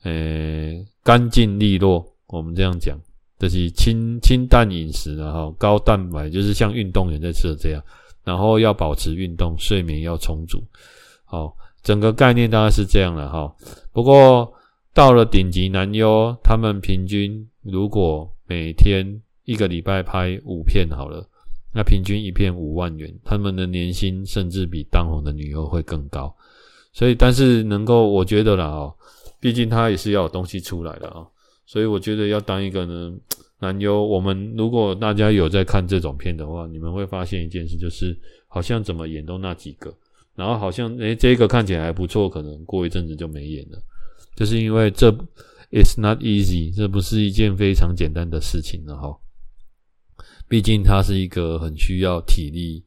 [0.03, 2.03] 诶，干净利落。
[2.27, 2.97] 我们这样讲，
[3.37, 7.83] 就是清清淡饮食，然后高蛋白，就是像运动员在吃的这样。
[8.23, 10.63] 然后要保持运动，睡眠要充足。
[11.25, 13.55] 好，整个概念大概是这样了哈。
[13.91, 14.53] 不过。
[14.95, 21.27] 到了顶级男优，他们平均如果每天一个礼拜拍五片好了，
[21.73, 26.31] 那平均一片五万元，他们的年薪甚至比当红的女优会更高。
[26.91, 28.93] 所以，但是能够，我觉得啦哦，
[29.39, 31.25] 毕竟他也是要有东西出来的啊，
[31.65, 33.11] 所以我觉得要当一个呢
[33.63, 38.13] 男优，我们如果大家有在看这种片的话，你们会发现一件事，就是
[38.49, 39.95] 好像怎么演都那几个，
[40.35, 43.79] 然后好像诶这个看起来还不错，可能过一阵子就没演了。
[44.35, 45.09] 就是因为这
[45.71, 49.17] ，it's not easy，这不是一件非常简单的事情了哈。
[50.49, 52.83] 毕竟它是一个很需要体力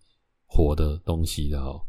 [0.46, 1.80] 活的东西的哈。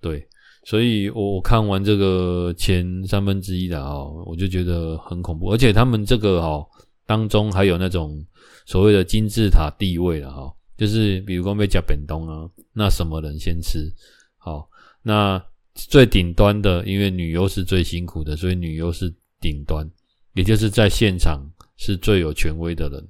[0.00, 0.22] 对，
[0.64, 5.50] 所以我看完这个前三分之一的哈，我就觉得很恐怖。
[5.50, 6.66] 而且他们这个哈
[7.08, 8.24] 当中还有那种
[8.66, 13.92] 所谓的金字塔地位了哈，就是比如说被夹本东啊，那什么人先吃？
[14.36, 14.70] 好，
[15.02, 15.42] 那。
[15.86, 19.88] 最顶端的，因为女优是最辛苦的，所以女优是顶端，
[20.34, 21.40] 也就是在现场
[21.76, 23.08] 是最有权威的人。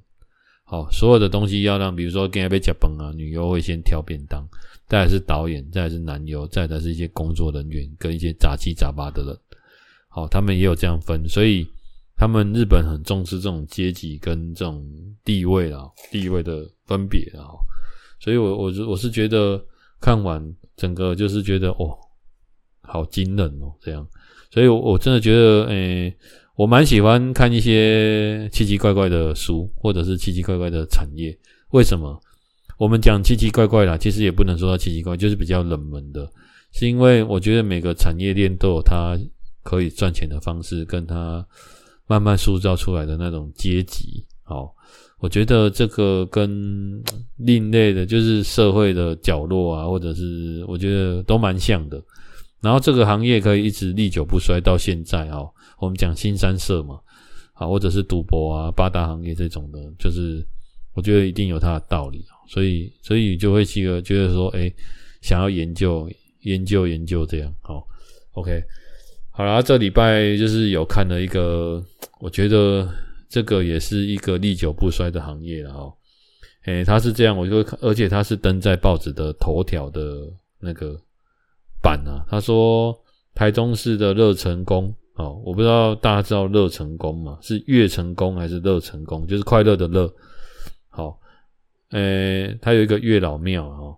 [0.65, 4.47] 好，所有的东西要让，比如说跟被夹崩啊，女优会先挑便当，
[4.87, 9.35] 再是导演，再是男优，再来是一些工作人员跟一些杂七杂八的人。
[10.07, 11.67] 好，他们也有这样分，所以
[12.19, 14.85] 他们日本很重视这种阶级跟这种
[15.23, 17.47] 地位啊，地位的分别啊。
[18.19, 19.59] 所以我我我是觉得
[20.01, 21.97] 看完整个就是觉得哦。
[22.81, 24.07] 好惊人哦，这样，
[24.49, 26.11] 所以我我真的觉得，诶、
[26.55, 31.37] 我蛮喜欢看一些奇奇怪怪的书，或者是奇奇怪怪的产业。
[31.69, 32.19] 为什么？
[32.79, 36.27] 我们讲奇奇怪怪啦，其实也不能说它奇奇怪怪，就是比较冷门的，
[36.71, 39.15] 是因为我觉得每个产业链都有它
[39.61, 41.45] 可以赚钱的方式，跟它
[42.09, 44.25] 慢慢塑造出来的那种阶级。
[44.45, 44.67] 哦，
[45.19, 47.01] 我觉得这个跟
[47.37, 52.03] 另类的，就是社会的角落啊，或者是我觉得都蛮像的。
[52.61, 55.49] 然后这个行业可以一直历久不衰到现在哦。
[55.77, 56.99] 我们讲新三社嘛，
[57.53, 60.43] 啊，或者是赌博啊，八大行业这种的，就是
[60.93, 64.69] 我觉得一定有它的道理，所以所以就会去觉得说，哎，
[65.21, 66.09] 想要研究
[66.41, 67.87] 研究研究这样，好
[68.31, 68.61] ，OK，
[69.39, 71.81] 好啦，这礼拜就是有看了一个，
[72.19, 72.85] 我觉得
[73.29, 75.93] 这个也是一个历久不衰的行业了哈，
[76.65, 80.27] 诶，他是这样，我就而且他是登在报纸的头条的
[80.59, 80.99] 那个。
[81.81, 82.93] 版啊，他说
[83.33, 87.37] 台中市的乐成宫哦，我不知道大家知道乐成宫吗？
[87.41, 89.25] 是乐成宫还是乐成宫？
[89.25, 90.13] 就是快乐的乐。
[90.89, 91.17] 好，
[91.91, 93.97] 诶，他有一个月老庙哈，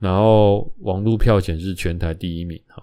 [0.00, 2.82] 然后网络票选是全台第一名哈，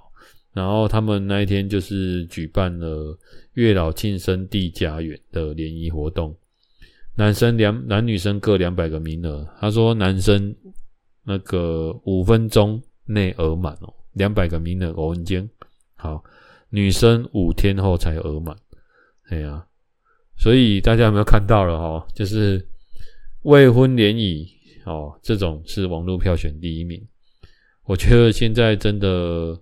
[0.58, 3.16] 然后他们那一天就是举办了
[3.54, 6.36] 月老庆生地家园的联谊活动，
[7.16, 9.48] 男生两男女生各两百个名额。
[9.60, 10.56] 他说男生
[11.24, 15.48] 那个五分钟内额满哦，两百个名额欧文间。
[15.94, 16.24] 好，
[16.72, 18.58] 女生五天后才额满。
[19.30, 19.64] 哎呀，
[20.40, 22.08] 所以大家有没有看到了哈？
[22.16, 22.68] 就是
[23.44, 24.48] 未婚联谊
[24.86, 27.00] 哦，这种是网络票选第一名。
[27.84, 29.56] 我觉得现在真的，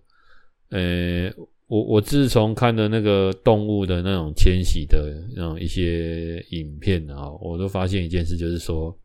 [0.70, 1.32] 呃，
[1.68, 8.98] 我我自从看了那个动物的那种迁徙的那种一些影片啊，我都发现一件事，就是说，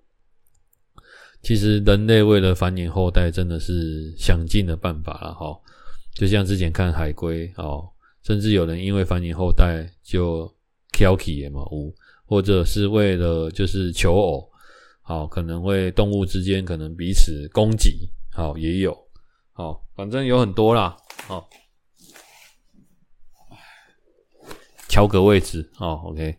[1.42, 5.59] 其实人类为了繁衍后代，真的是想尽了办法了哈。
[6.14, 7.88] 就像之前看海龟哦。
[8.23, 10.46] 甚至有人因为繁衍后代就
[10.92, 11.90] 挑起嘛，无
[12.27, 14.46] 或者是为了就是求偶，
[15.01, 18.94] 好可能会动物之间可能彼此攻击，好也有，
[19.53, 20.94] 好反正有很多啦，
[21.27, 21.49] 好，
[24.88, 26.37] 敲个位置哦，OK，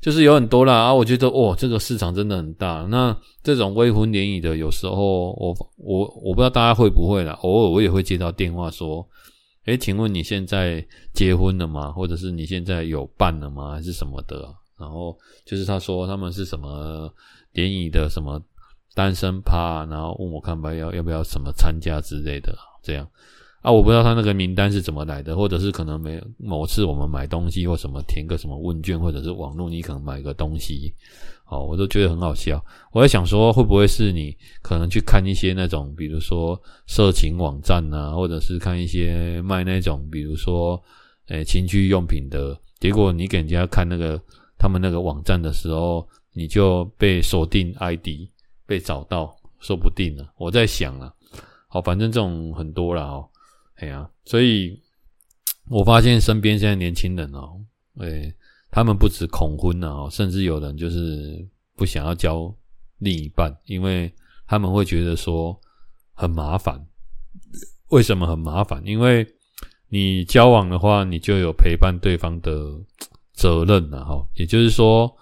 [0.00, 2.86] 就是有很多啦啊，我觉得哦，这个市场真的很大。
[2.90, 9.08] 那这种未婚联谊的，有时候我我我不知道大家会不会啦，偶尔我也会接到电话说。
[9.66, 11.92] 诶，请问你现在结婚了吗？
[11.92, 13.72] 或者是你现在有伴了吗？
[13.72, 14.52] 还是什么的？
[14.78, 17.12] 然后就是他说他们是什么
[17.52, 18.42] 联谊的什么
[18.94, 23.06] 单身趴，然后问我看吧，要要不要什么参加之类的，这样
[23.60, 30.94] 啊，我不知道他那个名单是怎么来的，或者是可能没某次我们买东西或什么填个什么问卷，或者是网络你可能买个东西。
[31.46, 32.64] 哦，我都觉得很好笑。
[32.92, 40.80] 我在想说，会不会是你可能去看一些那种，比如说色情网站啊，或者是看一些卖那种，比如说
[41.26, 44.18] 诶情趣用品的，结果你给人家看那个
[44.56, 48.28] 他们那个网站的时候，你就被锁定 ID，
[48.64, 50.24] 被找到，说不定呢。
[50.36, 51.12] 我在想啊，
[51.66, 53.28] 好，反正这种很多了哦，
[53.80, 54.80] 哎呀，所以
[55.68, 57.60] 我发现身边现在年轻人哦，
[57.98, 58.32] 哎
[58.70, 62.54] 他们不止恐婚了哦，甚至有人就是不想要交
[62.98, 64.12] 另一半，因为
[64.46, 65.58] 他们会觉得说
[66.12, 66.80] 很麻烦。
[67.88, 68.80] 为什么很麻烦？
[68.86, 69.26] 因为
[69.88, 72.52] 你交往的话，你就有陪伴对方的
[73.32, 74.24] 责任了哈。
[74.34, 75.12] 也就是说，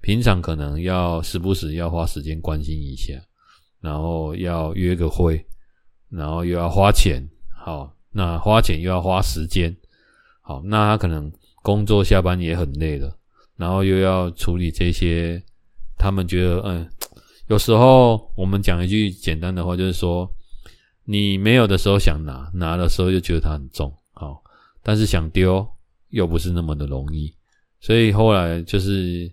[0.00, 3.14] 平常可能要时不时要花时间关心一下，
[3.80, 5.46] 然后要约个会，
[6.08, 7.22] 然后又要花钱，
[7.54, 9.76] 好，那花钱又要花时间，
[10.40, 11.30] 好，那他可能。
[11.66, 13.12] 工作下班也很累了，
[13.56, 15.42] 然后又要处理这些，
[15.98, 16.88] 他们觉得，嗯，
[17.48, 20.32] 有时候我们讲一句简单的话，就是说，
[21.06, 24.40] 你没有的时候想拿，拿的时候又觉得它很重，好，
[24.80, 25.66] 但是想丢
[26.10, 27.34] 又不是那么的容易，
[27.80, 29.28] 所以后来就是，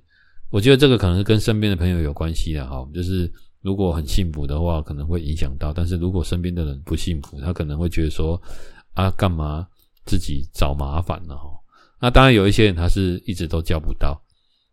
[0.50, 8.42] 我觉得这个可能是跟身边的朋友有关系的，哈，就是如果很幸福的话，可能会影响到，但是如果身边的人不幸福，他可能会觉得说，
[8.94, 9.68] 啊，干嘛
[10.06, 11.36] 自己找麻烦呢？
[11.36, 11.50] 哈。
[12.00, 14.22] 那当然有一些人他是一直都交不到，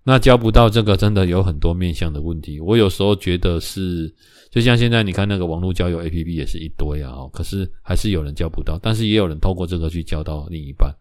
[0.02, 2.58] 那交不到这个真的有很多面向的问题。
[2.58, 4.12] 我有时候觉得是，
[4.50, 10.92] 就像现在你看那个网络交友 APP 也是一堆啊，可是还是有人交不到，但是也有人透过这个去交到另一半。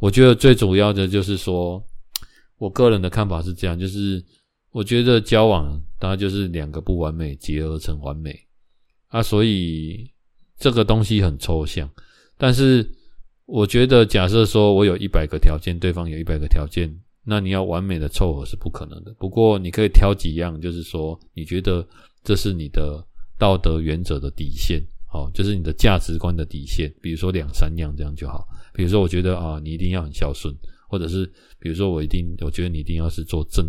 [0.00, 1.82] 我觉得最主要的就是说，
[2.58, 4.22] 我个人的看法是这样，就是
[4.70, 8.38] 我觉得交往当然就是两个不完美结合成完美
[9.08, 10.10] 啊，所以
[10.58, 11.88] 这个东西很抽象，
[12.36, 12.90] 但是。
[13.46, 16.90] 我觉得，假设说我有一百个条件，对方有一百个条件，
[17.26, 19.14] 那你要完美的凑合是不可能的。
[19.18, 21.86] 不过你可以挑几样，就是说你觉得
[22.22, 23.06] 这是你的
[23.38, 26.90] 道德原则的底线，好，就是你的价值观的底线。
[27.02, 28.48] 比如说两三样这样就好。
[28.72, 30.56] 比如说，我觉得啊，你一定要很孝顺，
[30.88, 33.68] 或者是比如说我一定，我觉得你一定要是做正，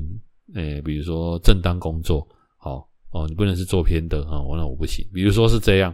[0.53, 2.25] 诶，比如说正当工作，
[2.55, 5.05] 好哦，你不能是做偏的啊，完了我不行。
[5.13, 5.93] 比如说是这样，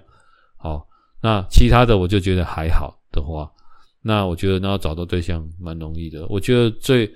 [0.57, 0.87] 好，
[1.21, 3.51] 那其他的我就觉得还好的话。
[4.01, 6.25] 那我觉得，那要找到对象蛮容易的。
[6.27, 7.07] 我觉得最，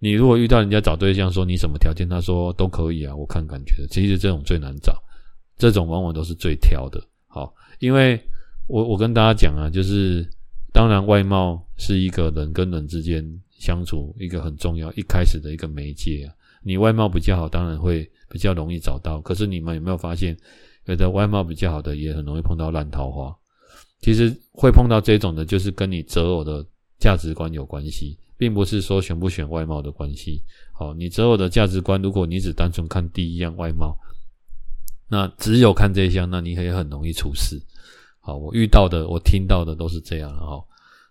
[0.00, 5.00] 你如果遇到人家找对象说你什么条件，他说都可以啊，我看感觉，其实这种最难找，
[5.56, 7.00] 这种往往都是最挑的。
[7.28, 8.20] 好，因为
[8.66, 10.28] 我我跟大家讲啊，就是
[10.72, 13.24] 当然外貌是一个人跟人之间
[13.60, 16.34] 相处一个很重要一开始的一个媒介啊。
[16.64, 19.20] 你外貌比较好，当然会比较容易找到。
[19.20, 20.36] 可是你们有没有发现，
[20.92, 23.34] 有的外貌比较好的也很容易碰到烂桃花？
[24.00, 26.64] 其实会碰到这种的，就是跟你择偶的
[26.98, 30.42] 价值观有关系，并不是说选不选外貌的关系。
[30.72, 33.96] 好，你择偶的价值观，如果你只单纯看第一样外貌，
[35.10, 37.60] 那只有看这一项，那你也很容易出事。
[38.20, 40.62] 好，我遇到的，我听到的都是这样哈。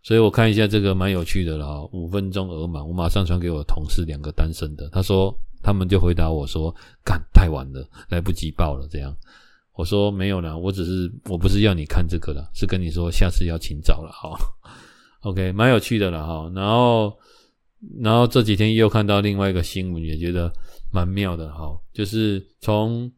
[0.04, 1.90] 所以我看一下这个蛮有趣的了哈。
[1.92, 6.74] 五分钟额满，我马上传给我的同事两个单身的，他说他们就回答我说
[7.04, 9.14] ：“干，太晚了，来不及报了。”这样。
[9.78, 14.36] 我说没有啦，我只是我不是要你看这个啦，是跟你说下次要请早了哈。
[15.22, 16.52] OK，蛮有趣的了哈。
[16.56, 17.16] 然后，
[18.02, 20.52] 然后这几天又看到另外一个新闻，也觉得
[20.92, 21.80] 蛮妙的哈。
[21.94, 23.12] 就是从，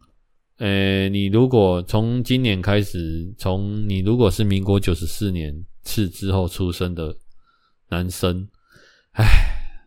[0.57, 5.53] 呃，你如果从今年开始，从你如果是民国九十四年
[5.83, 7.15] 次之后出生的
[7.89, 8.45] 男生，
[9.13, 9.25] 唉，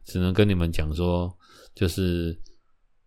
[0.07, 1.37] 只能跟你们讲说，
[1.75, 2.41] 就是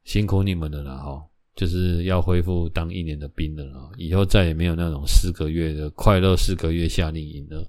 [0.03, 1.24] 辛苦你们的了哈。
[1.55, 3.87] 就是要恢复当一年的兵了啊！
[3.97, 7.65] 以后再也没有那种四个月的快乐四个月夏令营了。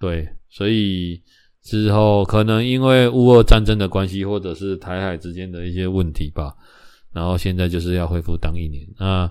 [0.00, 1.20] 对，所以
[1.62, 6.56] 之后可能因为乌俄战争的关系，或者是台海之间的一些问题吧，
[7.12, 8.88] 然后现在就是要恢复当一年。
[8.98, 9.30] 那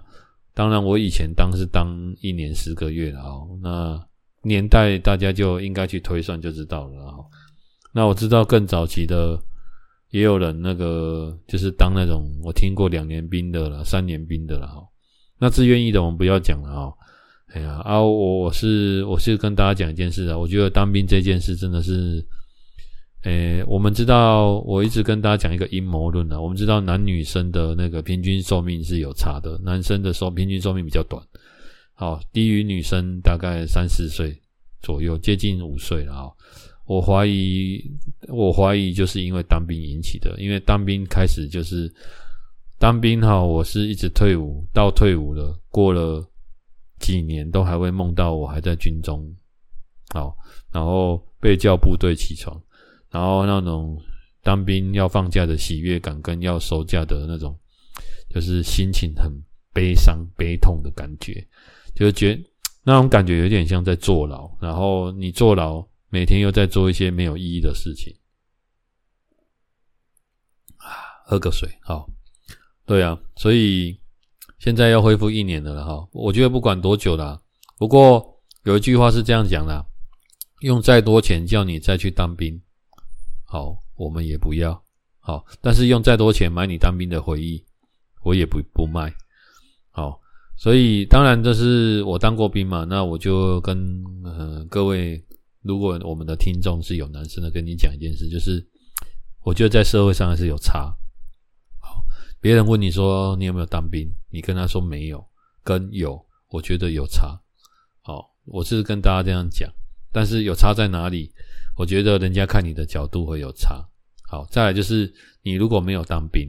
[0.53, 3.41] 当然，我以前当是当一年十个月了啊。
[3.63, 4.07] 那
[4.43, 7.17] 年代大家就应该去推算就知道了啊。
[7.91, 9.41] 那我知道更早期的。
[10.09, 14.81] 也有人那个就是当那种我听过两年兵的了，三年兵的了哈。
[15.39, 16.93] 那自愿役的我们不要讲了哈。
[17.53, 22.21] 哎呀啊，我我是我是跟大家讲一件事啊，我觉得当兵这件事真的是，
[23.23, 31.21] 诶，我们知道我一直跟大家讲一个阴谋论啊，我们知道男女生的那个平均寿命是有差的，男生的寿平均寿命比较短，
[31.93, 34.37] 好，低于女生大概三四岁
[34.81, 36.29] 左右，接近五岁了啊。
[36.87, 37.83] 我怀疑，
[38.29, 40.33] 我怀疑就是因为当兵引起的。
[40.39, 41.93] 因为当兵开始就是
[42.79, 46.25] 当兵哈，我是一直退伍到退伍了，过了
[46.97, 49.29] 几年都还会梦到我还在军中，
[50.13, 50.33] 好，
[50.71, 52.57] 然后被叫部队起床，
[53.11, 54.01] 然后那种
[54.41, 57.53] 当兵要放假的喜悦感跟要收假的那种，
[58.29, 59.29] 就是心情很
[59.73, 61.45] 悲伤悲痛的感觉，
[61.93, 62.41] 就觉
[62.81, 65.85] 那种感觉有点像在坐牢，然后你坐牢。
[66.09, 68.15] 每天又在做一些没有意义的事情
[70.77, 70.87] 啊！
[71.25, 72.09] 喝个水，好，
[72.85, 73.99] 对啊，所以
[74.57, 76.07] 现在要恢复一年了哈。
[76.13, 77.37] 我觉得不管多久啦，
[77.77, 79.85] 不过有一句话是这样讲的：
[80.61, 82.61] 用再多钱叫你再去当兵，
[83.43, 84.81] 好，我们也不要。
[85.19, 87.65] 好，但是用再多钱买你当兵的回忆，
[88.23, 89.13] 我也不不卖。
[89.91, 90.21] 好，
[90.55, 93.77] 所以当然这是我当过兵嘛，那我就跟、
[94.23, 95.21] 呃、各位。
[95.67, 98.65] 如果我们的听众是有男生的，跟你讲一件事，就是
[99.43, 100.95] 我觉得在社会上还是有差。
[101.79, 102.01] 好，
[102.39, 105.23] 别人问你说你有没有当兵，你跟他说没有，
[105.63, 107.39] 跟有，我觉得有差。
[108.01, 109.69] 好，我是跟大家这样讲，
[110.11, 111.31] 但是有差在哪里？
[111.75, 113.85] 我觉得人家看你的角度会有差。
[114.23, 115.13] 好，再来就是
[115.43, 116.47] 你如果没有当兵，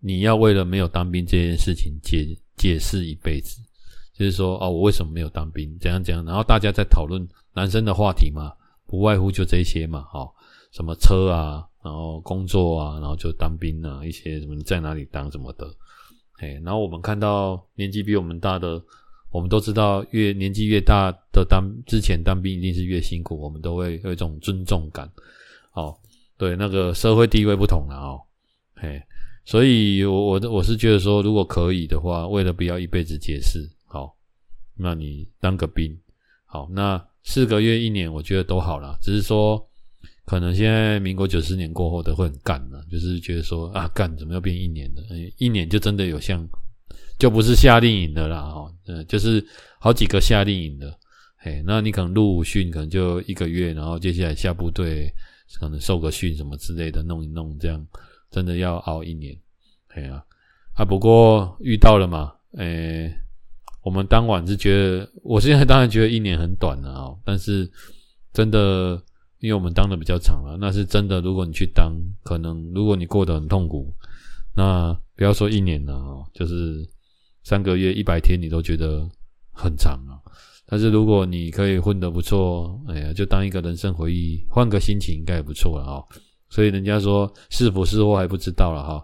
[0.00, 3.60] 你要为了没有当兵这件事情解解释一辈子。
[4.12, 5.74] 就是说，哦，我为什么没有当兵？
[5.80, 6.22] 怎样怎样？
[6.26, 8.52] 然后大家在讨论男生的话题嘛，
[8.86, 10.30] 不外乎就这些嘛，哦，
[10.72, 15.66] 什么车啊，然后工作啊，然后就当兵啊，一些什么在哪里当什么的，
[16.38, 18.82] 哎，然后我们看到年纪比我们大的，
[19.30, 25.10] 我们都知道越年纪越大的当之前当兵一定是越辛苦，我们都会有一种尊重感，
[25.72, 25.96] 哦，
[26.38, 28.20] 对，那个社会地位不同了哦，
[28.74, 29.02] 嘿，
[29.44, 33.68] 所以我我我是觉得说，如果可以的话，为了不要一辈子解释。
[34.82, 35.94] 那你当个兵，
[36.46, 38.98] 好，那四个月一年，我觉得都好啦。
[39.02, 39.64] 只是说，
[40.24, 45.02] 可能现在民国九十年过后的会很干了，就是觉得说啊，干怎么又变一年了？
[45.38, 46.48] 一年就真的有像，
[47.18, 49.44] 就不是夏令营的啦，哈，嗯，就是
[49.78, 50.96] 好几个夏令营的，
[51.36, 55.12] 嘿，那你可能入伍训可能就一个月，然后接下来下部队，
[55.58, 57.86] 可能受个训什么之类的，弄一弄，这样
[58.30, 59.36] 真的要熬一年，
[59.88, 60.24] 嘿啊，
[60.74, 63.12] 啊，不过遇到了嘛，诶、
[63.82, 67.66] 我们当晚是觉得，我现在当然觉得一年很短了啊，但是
[68.30, 69.00] 真的，
[69.38, 71.20] 因为我们当的比较长了，那是真的。
[71.22, 71.90] 如果你去当，
[72.22, 73.90] 可能如果你过得很痛苦，
[74.54, 76.86] 那不要说一年了啊，就是
[77.42, 79.08] 三个月、一百天，你都觉得
[79.52, 80.20] 很长啊。
[80.66, 86.04] 但是如果你可以混得不错，哎呀，就当一个人生回忆，换个心情应该也不错了啊。
[86.50, 89.02] 所以人家说是福是祸还不知道了哈，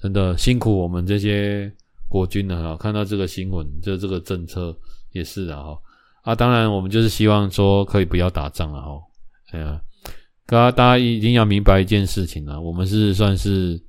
[0.00, 1.70] 真的辛苦我们这些。
[2.14, 4.72] 国军的哈，看到这个新闻，就这个政策
[5.10, 5.76] 也是的哈
[6.22, 8.92] 啊，当然我们就是希望说可以不要打仗了哈。
[9.50, 9.80] 哎呀，
[10.46, 13.82] 大家大家一定要明白一件事情啊，我们是算是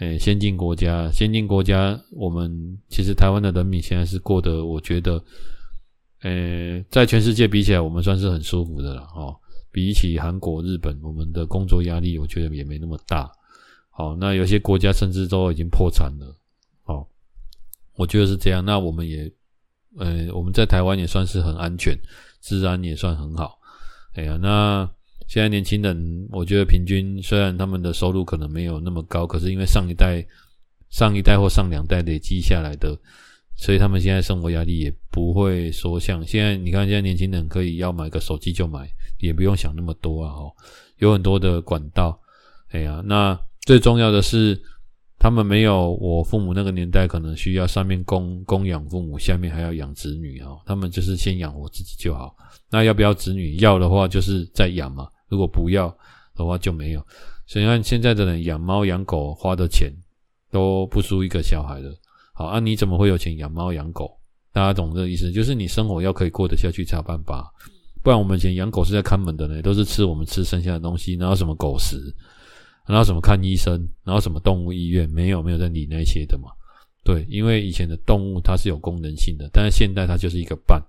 [0.00, 5.24] 诶先进国家，先进国家，我们其实台湾的人民现在是过得，我觉得，
[6.24, 9.34] 诶在全世界比起来，我们算是很舒服的了哈。
[9.72, 13.30] 比起韩国、日本，我们的工作压力，我觉得也没那么大。
[13.88, 16.36] 好，那有些国家甚至都已经破产了。
[17.96, 19.30] 我觉得是这样，那我们也，
[19.98, 21.98] 呃，我们在台湾也算是很安全，
[22.40, 23.58] 治安也算很好。
[24.14, 24.88] 哎呀，那
[25.26, 30.24] 现在年轻人，我觉得平均虽然他们的收入可能没有那么高，可是因为上一代、
[30.90, 32.96] 上一代或上两代累积下来的，
[33.56, 36.56] 所以他们现在生活压力也不会说像现在。
[36.56, 38.88] 你看，现在年轻人可以要买个手机就买，
[39.18, 40.52] 也不用想那么多啊，哦，
[40.98, 42.20] 有很多的管道。
[42.68, 44.60] 哎呀，那最重要的是，
[45.18, 52.36] 他们没有我父母那个年代可能需要上面供供养父母，下面还要养子女啊，他们就是先养活自己就好。
[52.70, 53.56] 那要不要子女？
[53.56, 55.88] 要的话就是再养嘛，如果不要
[56.34, 57.04] 的话就没有。
[57.46, 59.92] 所以你看现在的人养猫养狗花的钱
[60.50, 61.92] 都不输一个小孩的。
[62.32, 64.10] 好啊，你怎么会有钱养猫养狗？
[64.52, 65.32] 大家懂这个意思？
[65.32, 67.52] 就是你生活要可以过得下去才有办法，
[68.02, 71.96] 不然我们以前养狗是在看门的呢，都是吃我们吃剩下的东西，然后什么狗食，
[72.86, 76.50] 然后什么看医生，然后什么动物医院，没有没有在理那些的嘛。
[77.04, 80.82] 对，因为以前的动物它是有功能性的，但是现在它就是一个伴。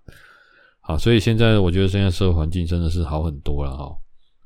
[0.80, 3.96] 好，所以现在我觉得现在社会环境真的是好很多了哈。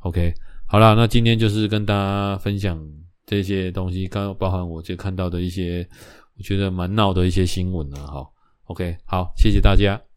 [0.02, 0.34] OK，
[0.66, 2.82] 好啦，那今天就是跟大家分享
[3.26, 5.88] 这些东西，刚刚包含我就看到的一些
[6.38, 8.28] 我觉得蛮闹的一些新闻了哈。
[8.66, 10.11] OK，好，谢谢大家。